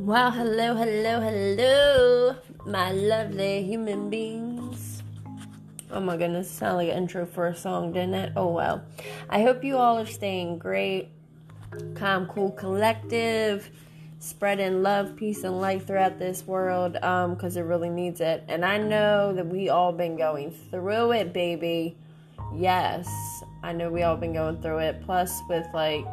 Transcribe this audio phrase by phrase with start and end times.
[0.00, 2.34] Well, hello, hello, hello,
[2.64, 5.02] my lovely human beings.
[5.90, 8.32] Oh my goodness, sound like an intro for a song, didn't it?
[8.34, 8.82] Oh well.
[9.28, 11.10] I hope you all are staying great,
[11.96, 13.68] calm, cool, collective,
[14.20, 18.42] spreading love, peace, and light throughout this world, um, because it really needs it.
[18.48, 21.98] And I know that we all been going through it, baby.
[22.54, 23.06] Yes,
[23.62, 25.02] I know we all been going through it.
[25.02, 26.06] Plus, with like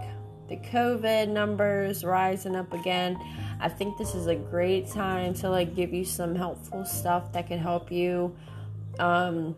[0.48, 3.20] the COVID numbers rising up again.
[3.60, 7.48] I think this is a great time to like give you some helpful stuff that
[7.48, 8.36] can help you
[9.00, 9.56] um,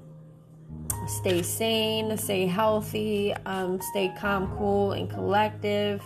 [1.08, 6.02] stay sane, stay healthy, um, stay calm, cool, and collective,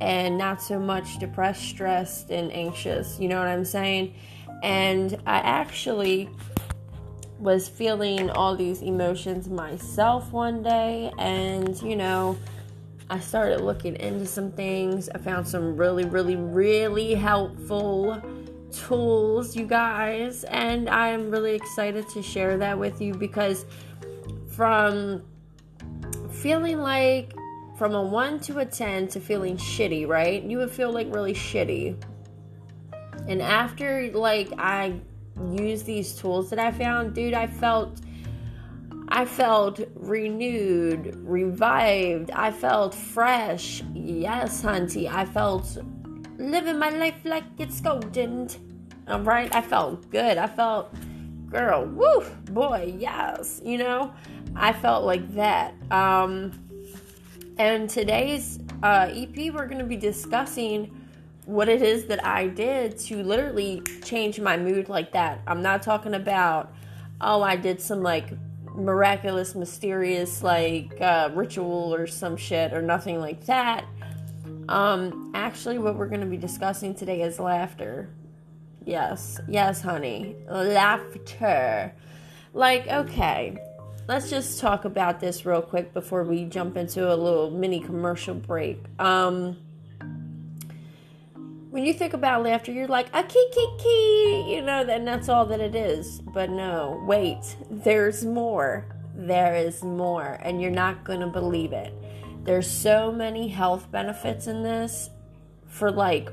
[0.00, 3.18] and not so much depressed, stressed, and anxious.
[3.20, 4.14] You know what I'm saying?
[4.62, 6.28] And I actually
[7.38, 12.38] was feeling all these emotions myself one day, and you know
[13.12, 15.10] I started looking into some things.
[15.14, 18.22] I found some really, really, really helpful
[18.72, 23.66] tools, you guys, and I'm really excited to share that with you because
[24.48, 25.24] from
[26.30, 27.34] feeling like
[27.76, 30.42] from a 1 to a 10 to feeling shitty, right?
[30.42, 32.02] You would feel like really shitty.
[33.28, 34.94] And after like I
[35.50, 38.00] used these tools that I found, dude, I felt
[39.14, 42.30] I felt renewed, revived.
[42.30, 43.82] I felt fresh.
[43.92, 45.06] Yes, hunty.
[45.06, 45.76] I felt
[46.38, 48.48] living my life like it's golden.
[49.06, 49.54] All right.
[49.54, 50.38] I felt good.
[50.38, 50.94] I felt,
[51.50, 53.60] girl, woo, boy, yes.
[53.62, 54.14] You know,
[54.56, 55.74] I felt like that.
[55.90, 56.58] Um,
[57.58, 60.90] and today's uh, EP, we're going to be discussing
[61.44, 65.42] what it is that I did to literally change my mood like that.
[65.46, 66.72] I'm not talking about,
[67.20, 68.30] oh, I did some like
[68.74, 73.84] miraculous, mysterious, like uh, ritual or some shit or nothing like that.
[74.68, 78.08] Um, actually, what we're going to be discussing today is laughter.
[78.84, 81.92] Yes, yes, honey, laughter.
[82.54, 83.58] Like, okay,
[84.08, 88.34] let's just talk about this real quick before we jump into a little mini commercial
[88.34, 88.82] break.
[88.98, 89.56] Um,
[91.72, 95.30] when you think about laughter, you're like a key key key, you know, and that's
[95.30, 96.20] all that it is.
[96.20, 98.84] But no, wait, there's more.
[99.14, 101.94] There is more, and you're not gonna believe it.
[102.44, 105.08] There's so many health benefits in this
[105.66, 106.28] for like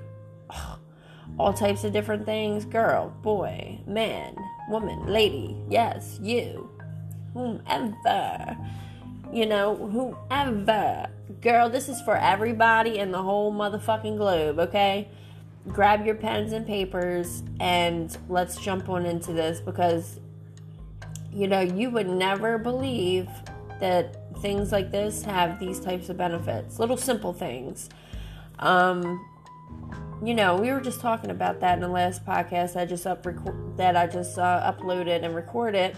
[1.40, 4.36] all types of different things girl, boy, man,
[4.68, 6.70] woman, lady, yes, you,
[7.34, 8.58] whomever,
[9.32, 9.74] you know,
[10.28, 11.08] whoever.
[11.40, 15.08] Girl, this is for everybody in the whole motherfucking globe, okay?
[15.70, 20.20] Grab your pens and papers and let's jump on into this because
[21.32, 23.28] you know you would never believe
[23.80, 27.90] that things like this have these types of benefits little simple things.
[28.60, 29.26] Um
[30.24, 33.26] you know we were just talking about that in the last podcast i just up
[33.78, 35.96] that i just uh, uploaded and recorded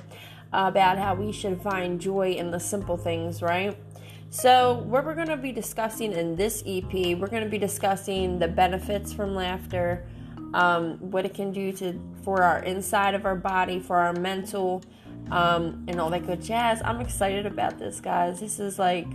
[0.53, 3.75] uh, about how we should find joy in the simple things right
[4.33, 8.39] so, what we're going to be discussing in this EP, we're going to be discussing
[8.39, 10.07] the benefits from laughter,
[10.53, 14.83] um, what it can do to for our inside of our body, for our mental,
[15.31, 16.81] um, and all that good jazz.
[16.85, 18.39] I'm excited about this, guys.
[18.39, 19.05] This is like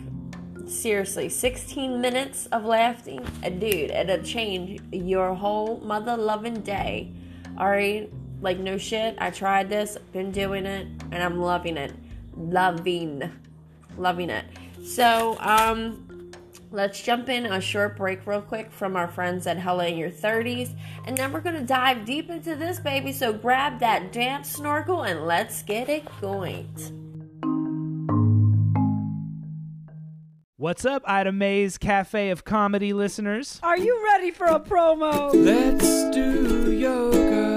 [0.66, 3.26] seriously 16 minutes of laughing,
[3.58, 3.92] dude.
[3.92, 7.10] It'll change your whole mother loving day.
[7.56, 8.12] All right,
[8.42, 9.16] like no shit.
[9.16, 11.94] I tried this, been doing it, and I'm loving it,
[12.36, 13.32] loving,
[13.96, 14.44] loving it.
[14.86, 16.30] So, um,
[16.70, 20.10] let's jump in a short break real quick from our friends at Hella in Your
[20.10, 20.76] 30s,
[21.06, 23.12] and then we're gonna dive deep into this baby.
[23.12, 26.68] So grab that damp snorkel and let's get it going.
[30.58, 33.60] What's up, Ida May's Cafe of Comedy listeners?
[33.62, 35.30] Are you ready for a promo?
[35.34, 37.50] Let's do yoga.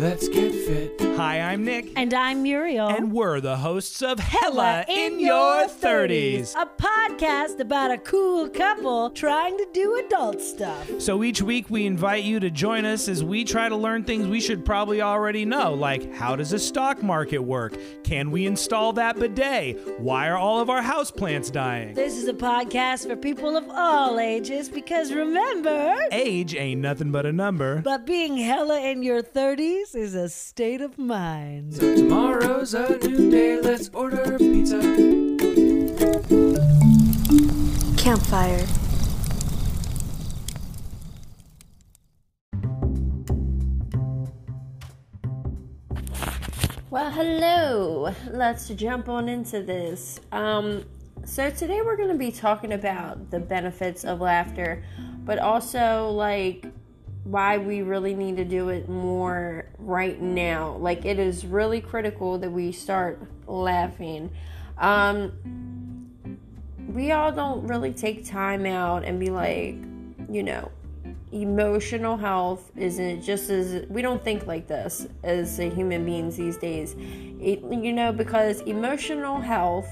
[0.00, 1.03] Let's get fit.
[1.16, 1.92] Hi, I'm Nick.
[1.94, 2.88] And I'm Muriel.
[2.88, 6.56] And we're the hosts of Hella in, Your 30s.
[6.56, 11.00] A podcast about a cool couple trying to do adult stuff.
[11.00, 14.26] So each week we invite you to join us as we try to learn things
[14.26, 17.76] we should probably already know, like how does a stock market work?
[18.02, 20.00] Can we install that bidet?
[20.00, 21.94] Why are all of our houseplants dying?
[21.94, 27.24] This is a podcast for people of all ages because remember, age ain't nothing but
[27.24, 27.82] a number.
[27.82, 31.74] But being hella in your 30s is a state of mind.
[31.74, 34.80] So tomorrow's a new day, let's order pizza.
[37.96, 38.66] Campfire.
[46.90, 48.14] Well, hello.
[48.30, 50.20] Let's jump on into this.
[50.32, 50.84] Um,
[51.24, 54.84] so today we're going to be talking about the benefits of laughter,
[55.24, 56.66] but also like
[57.24, 60.76] why we really need to do it more right now.
[60.76, 64.30] Like it is really critical that we start laughing.
[64.78, 65.32] Um,
[66.86, 69.76] we all don't really take time out and be like,
[70.30, 70.70] you know,
[71.32, 76.94] emotional health isn't just as we don't think like this as human beings these days.
[77.40, 79.88] It, you know, because emotional health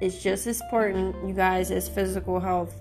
[0.00, 2.74] is just as important, you guys, as physical health.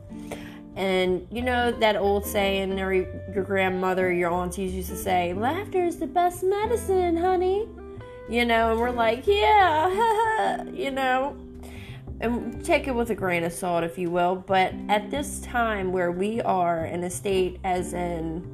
[0.76, 5.84] And you know that old saying, or your grandmother, your aunties used to say, laughter
[5.84, 7.68] is the best medicine, honey.
[8.30, 11.38] You know, and we're like, yeah, you know,
[12.22, 14.36] and take it with a grain of salt, if you will.
[14.36, 18.48] But at this time where we are in a state as in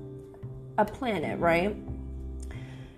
[0.78, 1.76] a planet, right?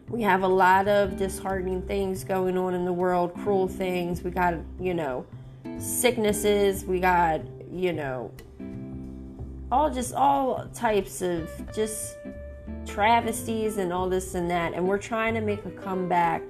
[0.08, 4.24] We have a lot of disheartening things going on in the world, cruel things.
[4.24, 5.26] We got, you know,
[5.78, 6.86] sicknesses.
[6.86, 7.42] We got,
[7.72, 8.32] you know,
[9.72, 12.18] all just all types of just
[12.86, 14.74] travesties and all this and that.
[14.74, 16.42] And we're trying to make a comeback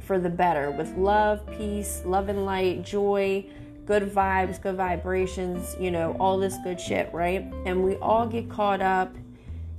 [0.00, 3.46] for the better with love, peace, love and light, joy,
[3.86, 7.52] good vibes, good vibrations, you know, all this good shit, right?
[7.64, 9.14] And we all get caught up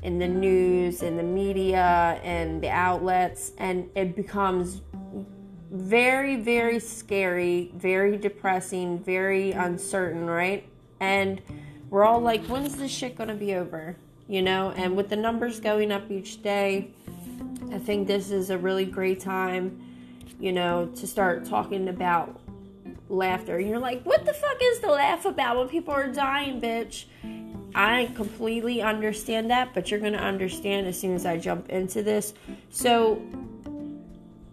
[0.01, 4.81] in the news and the media and the outlets, and it becomes
[5.71, 10.67] very, very scary, very depressing, very uncertain, right?
[10.99, 11.41] And
[11.91, 13.95] we're all like, when's this shit gonna be over?
[14.27, 16.89] You know, and with the numbers going up each day,
[17.71, 19.79] I think this is a really great time
[20.41, 22.41] you know, to start talking about
[23.09, 23.59] laughter.
[23.59, 27.05] You're like, what the fuck is to laugh about when people are dying, bitch?
[27.75, 32.33] I completely understand that, but you're to understand as soon as I jump into this.
[32.71, 33.21] So,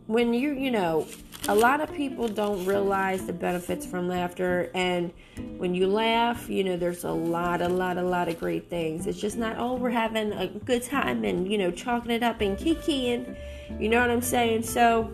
[0.09, 1.07] when you, you know,
[1.49, 5.13] a lot of people don't realize the benefits from laughter, and
[5.59, 9.07] when you laugh, you know, there's a lot, a lot, a lot of great things.
[9.07, 12.41] It's just not, oh, we're having a good time and, you know, chalking it up
[12.41, 13.37] and kikiing.
[13.79, 14.63] You know what I'm saying?
[14.63, 15.13] So,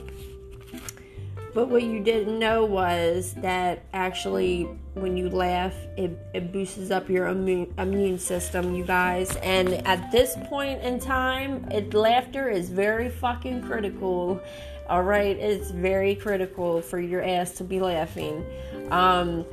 [1.55, 4.65] but what you didn't know was that actually,
[4.95, 9.37] when you laugh, it, it boosts up your immune, immune system, you guys.
[9.37, 14.41] And at this point in time, it, laughter is very fucking critical.
[14.89, 18.45] All right, it's very critical for your ass to be laughing.
[18.91, 19.45] Um,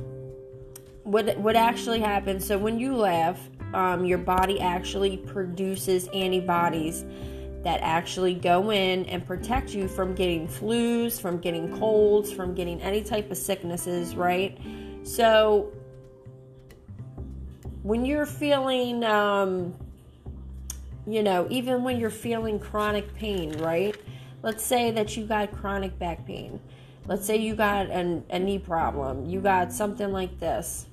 [1.03, 2.45] what what actually happens?
[2.45, 3.39] So when you laugh,
[3.73, 7.05] um, your body actually produces antibodies
[7.63, 12.81] that actually go in and protect you from getting flus, from getting colds, from getting
[12.81, 14.57] any type of sicknesses, right?
[15.03, 15.71] So
[17.83, 19.75] when you're feeling, um,
[21.05, 23.95] you know, even when you're feeling chronic pain, right?
[24.43, 26.59] Let's say that you got chronic back pain.
[27.07, 29.25] Let's say you got an, a knee problem.
[29.25, 30.85] You got something like this.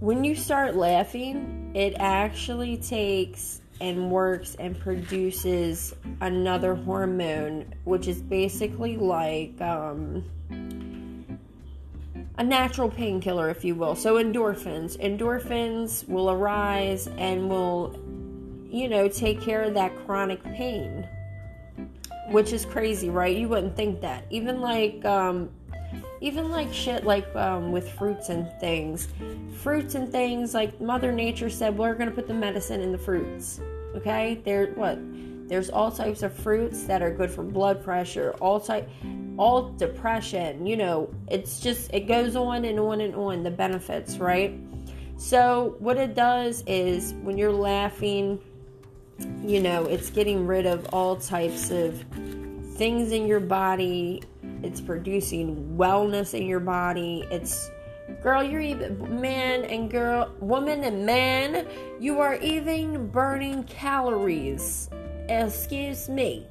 [0.00, 8.20] When you start laughing, it actually takes and works and produces another hormone, which is
[8.22, 10.24] basically like um,
[12.38, 13.94] a natural painkiller, if you will.
[13.94, 14.98] So, endorphins.
[14.98, 17.98] Endorphins will arise and will,
[18.70, 21.06] you know, take care of that chronic pain,
[22.30, 23.36] which is crazy, right?
[23.36, 24.24] You wouldn't think that.
[24.30, 25.50] Even like, um,
[26.20, 29.08] even like shit like um, with fruits and things.
[29.62, 32.98] Fruits and things like mother nature said we're going to put the medicine in the
[32.98, 33.60] fruits
[33.96, 34.40] okay?
[34.44, 34.98] There what?
[35.48, 38.88] There's all types of fruits that are good for blood pressure all type
[39.38, 41.12] all depression you know?
[41.28, 44.58] It's just it goes on and on and on the benefits right?
[45.18, 48.40] So what it does is when you're laughing
[49.42, 52.04] you know it's getting rid of all types of
[52.74, 54.22] things in your body
[54.62, 57.26] it's producing wellness in your body.
[57.30, 57.70] It's
[58.22, 61.66] girl, you're even man and girl, woman and man,
[62.00, 64.88] you are even burning calories.
[65.28, 66.46] Excuse me.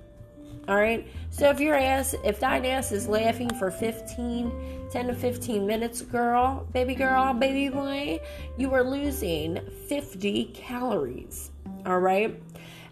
[0.67, 1.07] All right.
[1.29, 6.01] So if your ass, if thine ass is laughing for 15, 10 to 15 minutes,
[6.01, 8.19] girl, baby girl, baby boy,
[8.57, 11.51] you are losing 50 calories.
[11.85, 12.41] All right.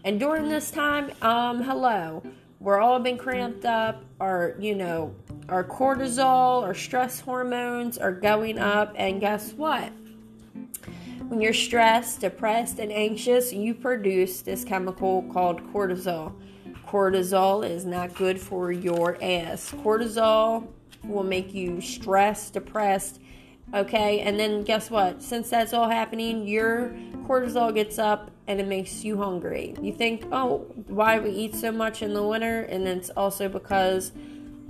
[0.03, 2.21] And during this time, um, hello
[2.63, 4.03] we're all been cramped up.
[4.19, 5.13] Our you know
[5.49, 8.93] our cortisol our stress hormones are going up.
[8.95, 9.91] And guess what?
[11.27, 16.33] When you're stressed depressed and anxious you produce this chemical called cortisol.
[16.87, 19.71] Cortisol is not good for your ass.
[19.71, 20.67] Cortisol
[21.03, 23.19] will make you stressed depressed
[23.73, 24.19] okay?
[24.19, 25.21] And then guess what?
[25.21, 29.75] Since that's all happening your cortisol gets up and it makes you hungry.
[29.81, 32.61] You think, oh, why we eat so much in the winter?
[32.61, 34.11] And it's also because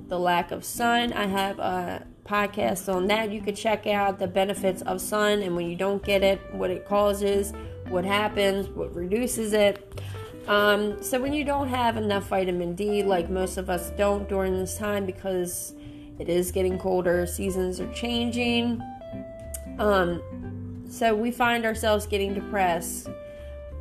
[0.08, 1.14] the lack of sun.
[1.14, 5.56] I have a podcast on that you could check out the benefits of sun and
[5.56, 7.54] when you don't get it, what it causes,
[7.90, 10.02] what happens, what reduces it.
[10.48, 14.58] Um, so when you don't have enough vitamin D, like most of us don't during
[14.58, 15.74] this time because
[16.20, 18.82] it is getting colder, seasons are changing.
[19.80, 23.10] Um, so we find ourselves getting depressed,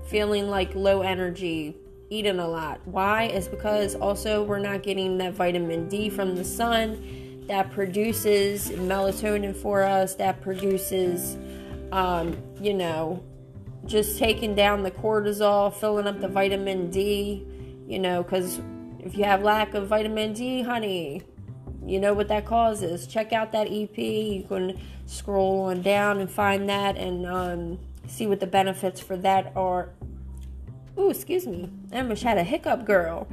[0.07, 1.77] feeling like low energy,
[2.11, 2.81] eating a lot.
[2.85, 3.25] Why?
[3.25, 9.55] Is because also we're not getting that vitamin D from the sun that produces melatonin
[9.55, 11.37] for us, that produces,
[11.91, 13.23] um, you know,
[13.87, 17.47] just taking down the cortisol, filling up the vitamin D,
[17.87, 18.61] you know, because
[19.01, 21.23] if you have lack of vitamin D, honey,
[21.85, 23.07] you know what that causes.
[23.07, 23.99] Check out that EP.
[23.99, 29.17] You can scroll on down and find that and um, see what the benefits for
[29.19, 29.91] that are.
[30.99, 31.71] Ooh, excuse me.
[31.93, 33.27] Almost had a hiccup, girl.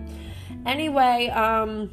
[0.65, 1.91] Anyway, um,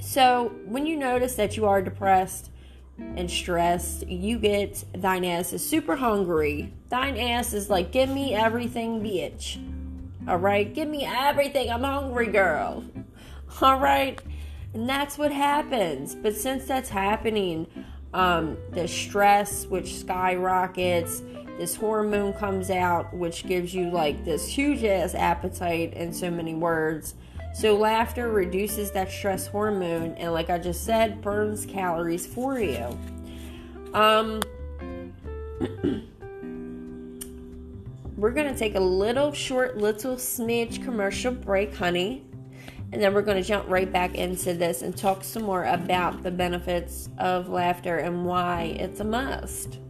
[0.00, 2.50] so when you notice that you are depressed
[2.98, 6.72] and stressed, you get thine ass is super hungry.
[6.90, 9.58] Thine ass is like, give me everything, bitch.
[10.28, 11.70] All right, give me everything.
[11.70, 12.84] I'm hungry, girl.
[13.60, 14.20] All right,
[14.72, 16.14] and that's what happens.
[16.14, 17.66] But since that's happening,
[18.14, 21.22] um, the stress which skyrockets,
[21.58, 26.54] this hormone comes out, which gives you like this huge ass appetite in so many
[26.54, 27.14] words.
[27.52, 32.98] So, laughter reduces that stress hormone, and like I just said, burns calories for you.
[33.92, 34.40] Um,
[38.16, 42.24] we're gonna take a little short, little smidge commercial break, honey,
[42.94, 46.30] and then we're gonna jump right back into this and talk some more about the
[46.30, 49.80] benefits of laughter and why it's a must.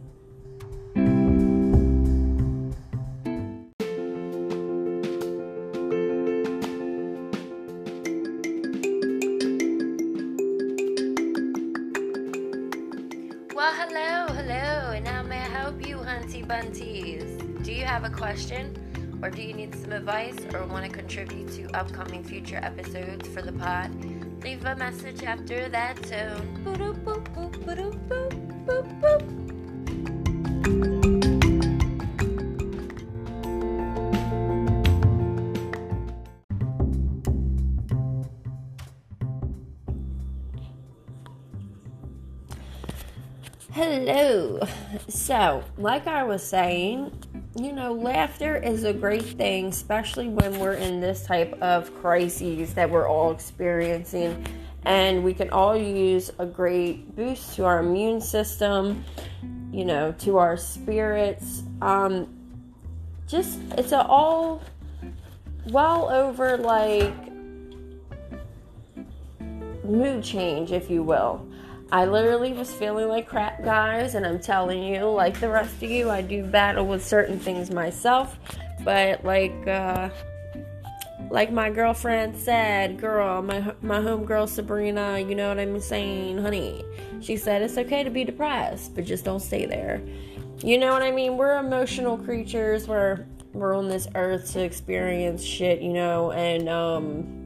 [13.53, 17.63] Well, hello, hello, and how may I help you, Hunty Bunties?
[17.63, 18.75] Do you have a question,
[19.25, 23.41] or do you need some advice, or want to contribute to upcoming future episodes for
[23.41, 23.89] the pod?
[24.43, 26.61] Leave a message after that tone.
[26.63, 27.81] Boop, boop, boop.
[43.71, 44.67] Hello.
[45.09, 47.11] So, like I was saying,
[47.57, 52.73] you know, laughter is a great thing, especially when we're in this type of crises
[52.73, 54.45] that we're all experiencing.
[54.83, 59.05] And we can all use a great boost to our immune system,
[59.71, 61.63] you know, to our spirits.
[61.81, 62.27] Um,
[63.25, 64.61] just, it's a all
[65.69, 67.13] well over like
[69.83, 71.47] mood change, if you will.
[71.91, 75.89] I literally was feeling like crap, guys, and I'm telling you, like the rest of
[75.89, 78.37] you, I do battle with certain things myself,
[78.83, 80.09] but like, uh,
[81.29, 86.83] like my girlfriend said, girl, my my homegirl Sabrina, you know what I'm saying, honey.
[87.21, 90.01] She said it's okay to be depressed, but just don't stay there.
[90.63, 91.37] You know what I mean?
[91.37, 92.87] We're emotional creatures.
[92.87, 97.44] We're we're on this earth to experience shit, you know, and um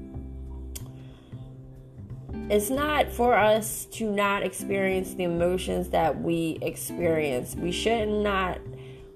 [2.49, 7.55] it's not for us to not experience the emotions that we experience.
[7.55, 8.59] We should not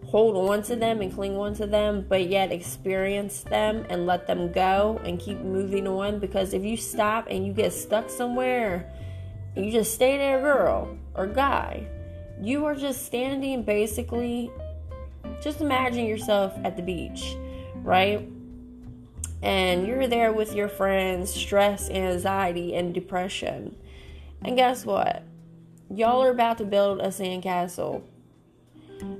[0.05, 4.27] hold on to them and cling on to them, but yet experience them and let
[4.27, 6.19] them go and keep moving on.
[6.19, 8.93] Because if you stop and you get stuck somewhere,
[9.55, 11.87] you just stay there, girl or guy,
[12.39, 14.51] you are just standing basically.
[15.41, 17.35] Just imagine yourself at the beach,
[17.77, 18.27] right?
[19.43, 23.75] And you're there with your friends, stress, anxiety, and depression.
[24.41, 25.23] And guess what?
[25.93, 28.03] Y'all are about to build a sandcastle.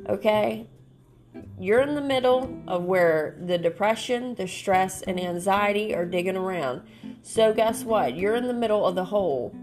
[0.08, 0.66] Okay?
[1.60, 6.84] You're in the middle of where the depression, the stress, and anxiety are digging around.
[7.22, 8.16] So, guess what?
[8.16, 9.54] You're in the middle of the hole.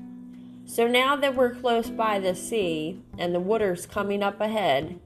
[0.67, 5.01] So, now that we're close by the sea and the water's coming up ahead,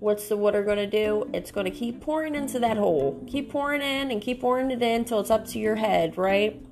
[0.00, 1.28] what's the water going to do?
[1.32, 3.24] It's going to keep pouring into that hole.
[3.26, 6.64] Keep pouring in and keep pouring it in until it's up to your head, right?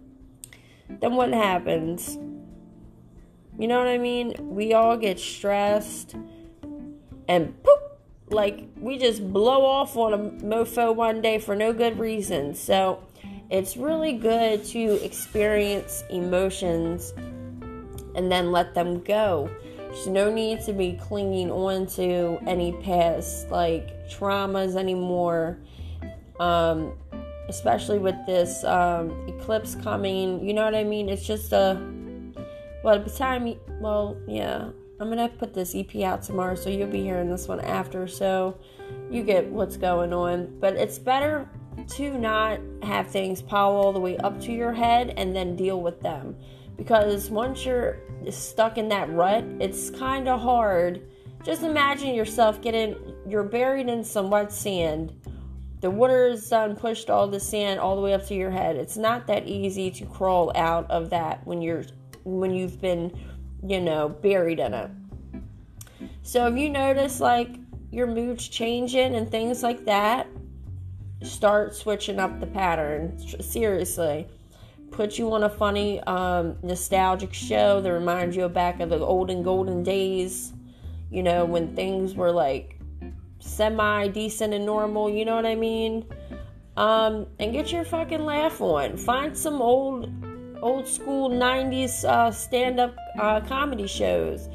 [0.89, 2.17] Then what happens?
[3.59, 4.35] You know what I mean?
[4.39, 6.15] We all get stressed
[7.29, 7.81] and poop,
[8.29, 12.55] like we just blow off on a mofo one day for no good reason.
[12.55, 13.03] So
[13.51, 17.13] it's really good to experience emotions
[18.15, 19.51] and then let them go.
[19.97, 25.57] There's no need to be clinging on to any past like traumas anymore.
[26.39, 26.93] Um,
[27.49, 31.09] especially with this um, eclipse coming, you know what I mean?
[31.09, 31.81] It's just a
[32.85, 34.69] Well, the time, well, yeah,
[35.01, 38.59] I'm gonna put this EP out tomorrow, so you'll be hearing this one after, so
[39.11, 40.59] you get what's going on.
[40.61, 41.49] But it's better
[41.89, 45.81] to not have things pile all the way up to your head and then deal
[45.81, 46.37] with them.
[46.77, 47.97] Because once you're
[48.35, 51.03] stuck in that rut, it's kind of hard.
[51.45, 52.97] Just imagine yourself getting,
[53.29, 55.13] you're buried in some wet sand.
[55.81, 58.77] The water is done, pushed all the sand all the way up to your head.
[58.77, 61.85] It's not that easy to crawl out of that when you're,
[62.25, 63.17] when you've been,
[63.63, 64.91] you know, buried in it.
[66.23, 67.57] So if you notice like
[67.93, 70.27] your mood's changing and things like that,
[71.23, 73.19] start switching up the pattern.
[73.41, 74.27] Seriously.
[74.97, 78.99] Put you on a funny, um, nostalgic show that reminds you of back of the
[78.99, 80.55] olden golden days,
[81.11, 82.81] you know, when things were like
[83.39, 86.07] semi decent and normal, you know what I mean?
[86.79, 88.97] Um, and get your fucking laugh on.
[88.97, 90.11] Find some old,
[90.63, 94.49] old school 90s uh, stand up uh, comedy shows.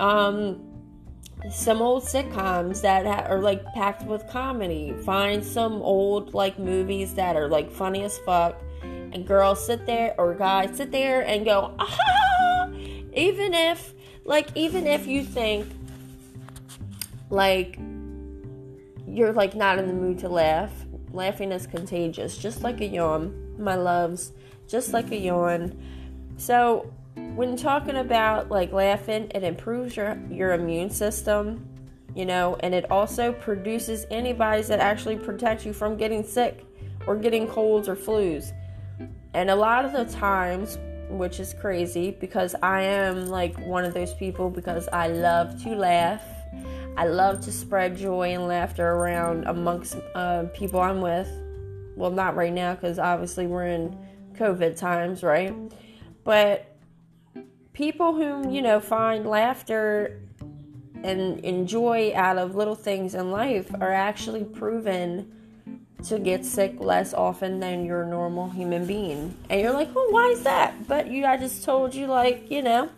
[0.00, 0.60] Um,
[1.52, 4.92] some old sitcoms that ha- are like packed with comedy.
[5.04, 8.60] Find some old like movies that are like funny as fuck.
[9.12, 12.70] And girls sit there or guys sit there and go, ah!
[13.14, 15.66] Even if, like, even if you think,
[17.30, 17.78] like,
[19.06, 20.72] you're like not in the mood to laugh,
[21.12, 24.32] laughing is contagious, just like a yawn, my loves,
[24.66, 25.76] just like a yawn.
[26.36, 26.92] So,
[27.34, 31.66] when talking about like laughing, it improves your your immune system,
[32.14, 36.64] you know, and it also produces antibodies that actually protect you from getting sick
[37.06, 38.52] or getting colds or flus.
[39.38, 40.78] And a lot of the times,
[41.08, 45.76] which is crazy because I am like one of those people because I love to
[45.76, 46.24] laugh.
[46.96, 51.30] I love to spread joy and laughter around amongst uh, people I'm with.
[51.94, 53.96] Well, not right now because obviously we're in
[54.32, 55.54] COVID times, right?
[56.24, 56.76] But
[57.72, 60.20] people whom you know find laughter
[61.04, 65.32] and enjoy out of little things in life are actually proven
[66.04, 69.34] to get sick less often than your normal human being.
[69.50, 70.86] And you're like, well, why is that?
[70.86, 72.88] But you, I just told you, like, you know,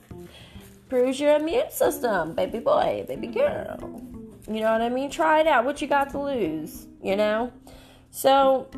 [0.89, 4.03] proves your immune system, baby boy, baby girl.
[4.47, 5.11] You know what I mean?
[5.11, 5.65] Try it out.
[5.65, 6.87] What you got to lose?
[7.03, 7.53] You know?
[8.11, 8.69] So,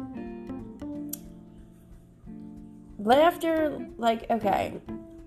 [2.99, 4.81] laughter, like, okay,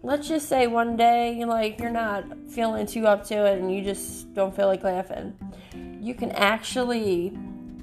[0.06, 3.84] let's just say one day like you're not feeling too up to it and you
[3.84, 5.36] just don't feel like laughing
[6.00, 7.36] you can actually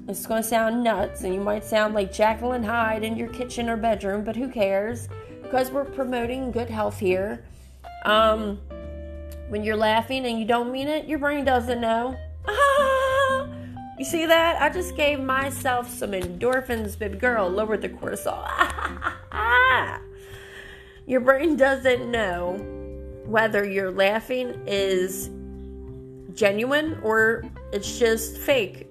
[0.07, 3.29] it's going to sound nuts and you might sound like Jekyll and Hyde in your
[3.29, 5.07] kitchen or bedroom but who cares?
[5.41, 7.43] Because we're promoting good health here.
[8.05, 8.59] Um
[9.49, 12.17] when you're laughing and you don't mean it your brain doesn't know.
[13.97, 14.59] You see that?
[14.59, 17.47] I just gave myself some endorphins baby girl.
[17.47, 18.49] Lowered the cortisol.
[21.05, 22.53] Your brain doesn't know
[23.25, 25.29] whether your laughing is
[26.33, 28.87] genuine or it's just fake.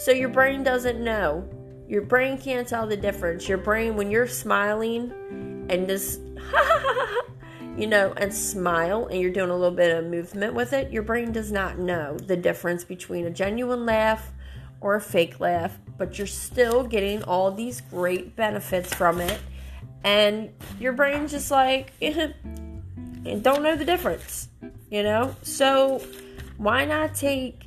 [0.00, 1.46] So your brain doesn't know.
[1.86, 3.48] Your brain can't tell the difference.
[3.48, 5.12] Your brain, when you're smiling
[5.68, 6.20] and just,
[7.76, 11.02] you know, and smile and you're doing a little bit of movement with it, your
[11.02, 14.32] brain does not know the difference between a genuine laugh
[14.80, 19.38] or a fake laugh, but you're still getting all these great benefits from it
[20.04, 24.48] and your brain's just like don't know the difference
[24.90, 26.02] you know so
[26.56, 27.66] why not take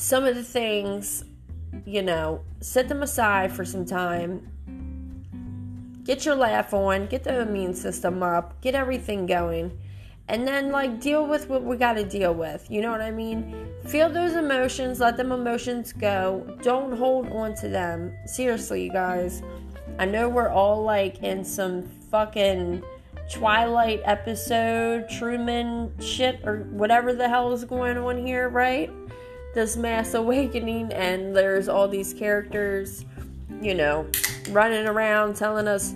[0.00, 1.24] some of the things
[1.84, 4.40] you know set them aside for some time.
[6.04, 9.78] Get your laugh on get the immune system up get everything going
[10.26, 13.10] and then like deal with what we got to deal with you know what i
[13.10, 13.68] mean?
[13.88, 16.56] Feel those emotions let them emotions go.
[16.62, 18.16] Don't hold on to them.
[18.24, 19.42] Seriously you guys.
[19.98, 22.82] I know we're all like in some fucking
[23.30, 28.90] Twilight episode, Truman shit, or whatever the hell is going on here, right?
[29.54, 33.04] This mass awakening, and there's all these characters,
[33.60, 34.06] you know,
[34.50, 35.94] running around telling us,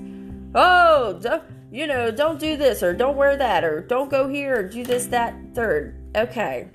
[0.54, 4.62] oh, you know, don't do this, or don't wear that, or don't go here, or
[4.68, 5.94] do this, that, third.
[6.16, 6.68] Okay.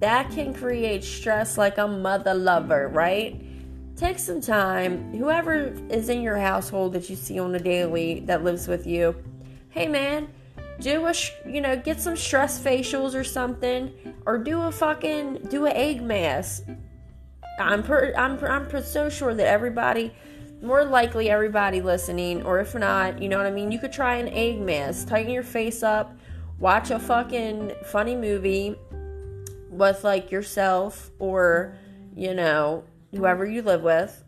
[0.00, 3.42] That can create stress like a mother lover, right?
[3.98, 8.44] take some time, whoever is in your household that you see on a daily that
[8.44, 9.14] lives with you,
[9.70, 10.28] hey man,
[10.80, 11.14] do a,
[11.46, 13.92] you know, get some stress facials or something,
[14.26, 16.64] or do a fucking, do an egg mask.
[17.58, 20.12] I'm, per, I'm, I'm per, so sure that everybody,
[20.62, 24.16] more likely everybody listening, or if not, you know what I mean, you could try
[24.16, 26.16] an egg mask, tighten your face up,
[26.58, 28.76] watch a fucking funny movie
[29.70, 31.76] with like yourself, or,
[32.14, 34.24] you know, whoever you live with,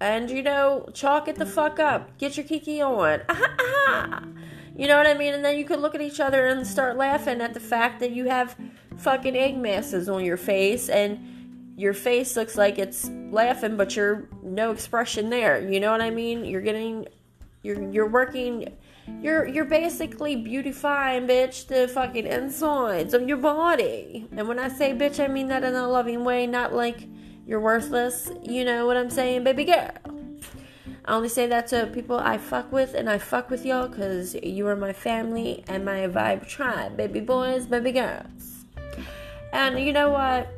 [0.00, 2.18] and you know, chalk it the fuck up.
[2.18, 3.20] Get your kiki on.
[4.76, 5.34] You know what I mean?
[5.34, 8.12] And then you could look at each other and start laughing at the fact that
[8.12, 8.56] you have
[8.96, 14.28] fucking egg masses on your face and your face looks like it's laughing, but you're
[14.42, 15.68] no expression there.
[15.68, 16.44] You know what I mean?
[16.44, 17.06] You're getting,
[17.62, 18.76] you're you're working,
[19.20, 24.28] you're you're basically beautifying, bitch, the fucking insides of your body.
[24.36, 27.08] And when I say bitch, I mean that in a loving way, not like
[27.46, 28.30] you're worthless.
[28.42, 29.90] You know what I'm saying, baby girl?
[31.04, 34.34] I only say that to people I fuck with, and I fuck with y'all because
[34.36, 38.64] you are my family and my vibe tribe, baby boys, baby girls.
[39.52, 40.48] And you know what?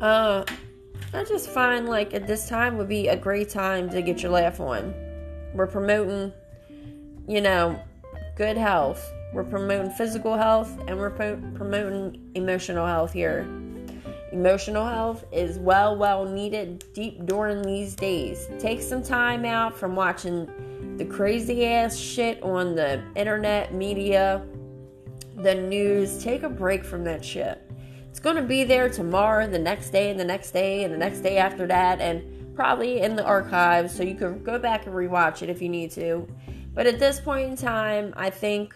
[0.00, 0.44] Uh,
[1.12, 4.32] I just find like at this time would be a great time to get your
[4.32, 4.94] laugh on.
[5.54, 6.32] We're promoting,
[7.26, 7.80] you know,
[8.36, 9.12] good health.
[9.34, 13.46] We're promoting physical health and we're pro- promoting emotional health here.
[14.32, 18.48] Emotional health is well, well needed deep during these days.
[18.58, 24.44] Take some time out from watching the crazy ass shit on the internet, media,
[25.36, 26.22] the news.
[26.22, 27.62] Take a break from that shit.
[28.10, 30.98] It's going to be there tomorrow, the next day, and the next day, and the
[30.98, 34.94] next day after that, and probably in the archives, so you can go back and
[34.94, 36.28] rewatch it if you need to.
[36.74, 38.74] But at this point in time, I think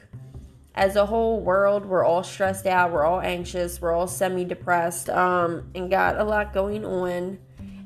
[0.75, 5.11] as a whole world, we're all stressed out, we're all anxious, we're all semi depressed,
[5.11, 7.39] um, and got a lot going on.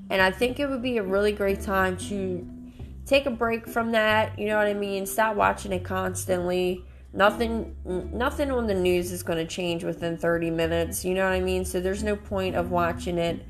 [0.09, 2.47] And I think it would be a really great time to
[3.05, 4.39] take a break from that.
[4.39, 5.05] You know what I mean?
[5.05, 6.85] Stop watching it constantly.
[7.13, 11.05] Nothing, nothing on the news is going to change within 30 minutes.
[11.05, 11.65] You know what I mean?
[11.65, 13.45] So there's no point of watching it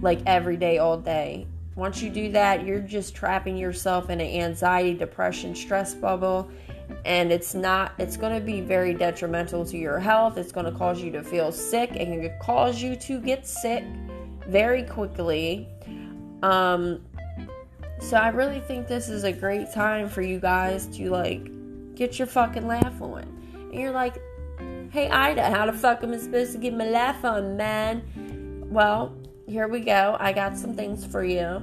[0.00, 1.46] like every day, all day.
[1.74, 6.50] Once you do that, you're just trapping yourself in an anxiety, depression, stress bubble
[7.04, 10.36] and it's not it's going to be very detrimental to your health.
[10.36, 13.84] It's going to cause you to feel sick and can cause you to get sick
[14.46, 15.68] very quickly.
[16.42, 17.02] Um
[18.00, 21.50] so i really think this is a great time for you guys to like
[21.96, 23.22] get your fucking laugh on.
[23.54, 24.22] And you're like
[24.90, 28.02] hey ida how the fuck am i supposed to get my laugh on man?
[28.70, 29.16] Well
[29.48, 30.16] here we go.
[30.20, 31.62] I got some things for you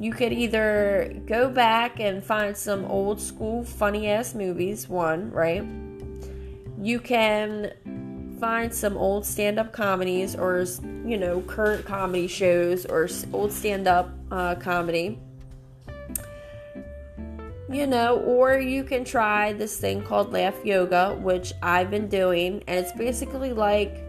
[0.00, 5.62] you could either go back and find some old school funny ass movies, one, right?
[6.80, 7.72] You can
[8.40, 10.64] find some old stand up comedies or,
[11.04, 15.18] you know, current comedy shows or old stand up uh, comedy.
[17.70, 22.64] You know, or you can try this thing called Laugh Yoga, which I've been doing,
[22.66, 24.02] and it's basically like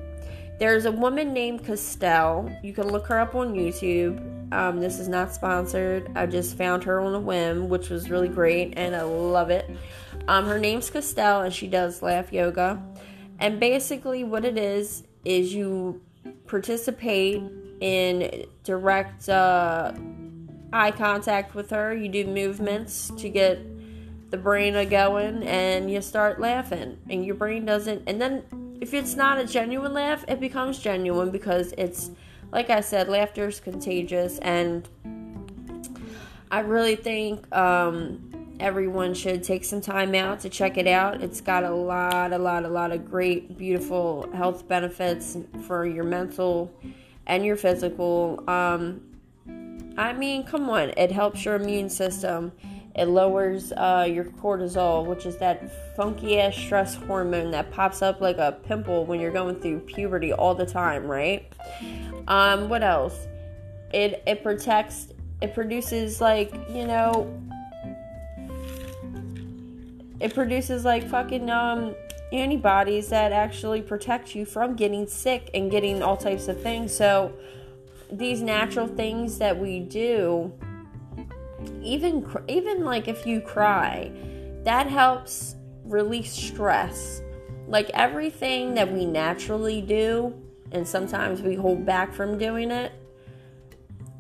[0.58, 2.50] there's a woman named Castell.
[2.64, 4.41] You can look her up on YouTube.
[4.52, 6.12] Um, this is not sponsored.
[6.16, 9.70] I just found her on a whim, which was really great, and I love it.
[10.28, 12.82] Um, her name's Costell, and she does laugh yoga.
[13.40, 16.02] And basically, what it is is you
[16.48, 17.42] participate
[17.80, 19.94] in direct uh,
[20.74, 21.94] eye contact with her.
[21.94, 23.60] You do movements to get
[24.32, 28.04] the brain a going, and you start laughing, and your brain doesn't.
[28.08, 28.44] And then
[28.82, 32.12] if it's not a genuine laugh, it becomes genuine because it's,
[32.52, 34.88] like I said, laughter is contagious, and
[36.52, 41.22] I really think um, everyone should take some time out to check it out.
[41.22, 46.04] It's got a lot, a lot, a lot of great, beautiful health benefits for your
[46.04, 46.74] mental
[47.26, 48.44] and your physical.
[48.50, 49.02] Um,
[49.98, 52.52] I mean, come on, it helps your immune system.
[52.94, 58.20] It lowers uh, your cortisol, which is that funky ass stress hormone that pops up
[58.20, 61.52] like a pimple when you're going through puberty all the time, right?
[62.28, 63.28] Um, what else?
[63.94, 65.08] It it protects.
[65.42, 67.38] It produces like you know.
[70.20, 71.96] It produces like fucking um
[72.32, 76.96] antibodies that actually protect you from getting sick and getting all types of things.
[76.96, 77.34] So
[78.12, 80.52] these natural things that we do
[81.82, 84.12] even even like if you cry
[84.64, 85.56] that helps
[85.86, 87.22] release stress
[87.68, 90.34] like everything that we naturally do
[90.72, 92.92] and sometimes we hold back from doing it.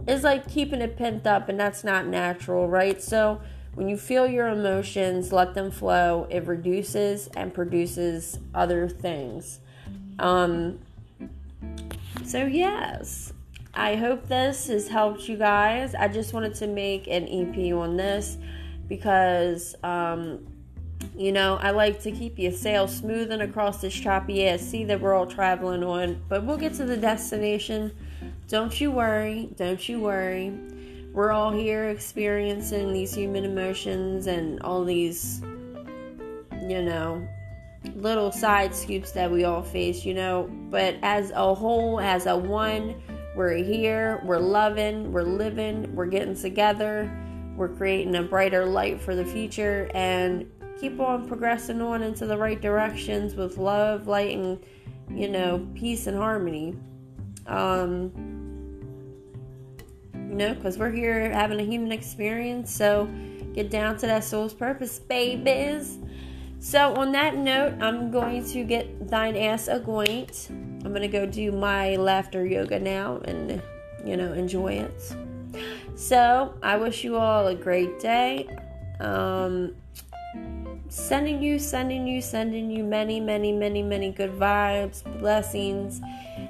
[0.08, 3.40] is like keeping it pent up and that's not natural right so
[3.76, 9.60] when you feel your emotions let them flow it reduces and produces other things
[10.20, 10.80] um
[12.26, 13.32] so yes
[13.74, 15.96] I hope this has helped you guys.
[15.96, 18.38] I just wanted to make an EP on this
[18.90, 20.46] because, um,
[21.15, 25.02] you know, I like to keep your sail smoothing across this choppy ass sea that
[25.02, 26.21] we're all traveling on.
[26.30, 27.91] But we'll get to the destination.
[28.47, 29.50] Don't you worry.
[29.56, 30.54] Don't you worry.
[31.13, 37.28] We're all here experiencing these human emotions and all these, you know,
[37.95, 40.50] little side scoops that we all face, you know.
[40.69, 42.95] But as a whole, as a one,
[43.36, 47.12] we're here, we're loving, we're living, we're getting together,
[47.58, 50.50] we're creating a brighter light for the future, and
[50.82, 54.60] keep on progressing on into the right directions with love, light, and
[55.10, 56.76] you know, peace and harmony.
[57.46, 58.12] Um,
[60.13, 63.08] you know, because we're here having a human experience, so
[63.54, 66.00] get down to that soul's purpose, babies.
[66.60, 70.48] So, on that note, I'm going to get thine ass acquaint.
[70.50, 73.62] I'm going to go do my laughter yoga now and,
[74.06, 75.15] you know, enjoy it.
[75.96, 78.48] So, I wish you all a great day.
[79.00, 79.76] Um,
[80.91, 86.01] sending you, sending you, sending you many, many, many, many good vibes, blessings,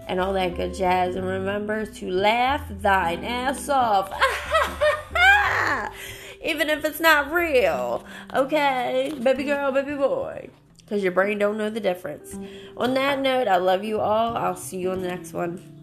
[0.07, 1.15] and all that good jazz.
[1.15, 4.11] And remember to laugh thine ass off.
[6.43, 8.03] Even if it's not real.
[8.33, 9.13] Okay?
[9.21, 10.49] Baby girl, baby boy.
[10.77, 12.35] Because your brain don't know the difference.
[12.75, 14.35] On that note, I love you all.
[14.35, 15.80] I'll see you on the next one.